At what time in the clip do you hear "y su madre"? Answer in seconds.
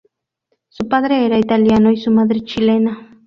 1.91-2.43